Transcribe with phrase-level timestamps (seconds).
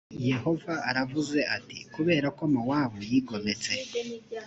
[0.29, 3.73] yehova aravuze ati kubera ko mowabu yigometse